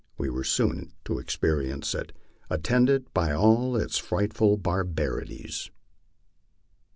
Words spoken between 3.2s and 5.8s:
all its frightful barbarities.